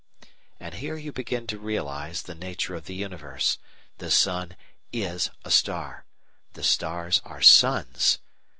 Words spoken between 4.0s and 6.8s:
sun is a star. The